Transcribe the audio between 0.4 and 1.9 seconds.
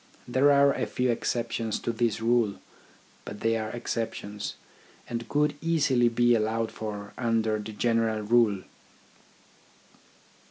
are a few exceptions